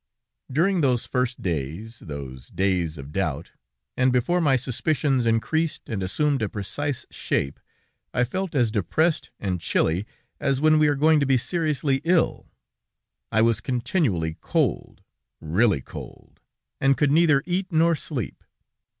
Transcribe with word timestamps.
"During 0.51 0.81
those 0.81 1.05
first 1.05 1.43
days, 1.43 1.99
those 1.99 2.47
days 2.47 2.97
of 2.97 3.11
doubt, 3.11 3.51
and 3.95 4.11
before 4.11 4.41
my 4.41 4.55
suspicions 4.55 5.27
increased 5.27 5.87
and 5.87 6.01
assumed 6.01 6.41
a 6.41 6.49
precise 6.49 7.05
shape, 7.11 7.59
I 8.11 8.23
felt 8.23 8.55
as 8.55 8.71
depressed 8.71 9.29
and 9.39 9.61
chilly 9.61 10.07
as 10.39 10.59
when 10.59 10.79
we 10.79 10.87
are 10.87 10.95
going 10.95 11.19
to 11.19 11.27
be 11.27 11.37
seriously 11.37 12.01
ill. 12.03 12.49
I 13.31 13.43
was 13.43 13.61
continually 13.61 14.37
cold, 14.41 15.03
really 15.39 15.81
cold, 15.81 16.39
and 16.79 16.97
could 16.97 17.11
neither 17.11 17.43
eat 17.45 17.71
nor 17.71 17.93
sleep. 17.93 18.43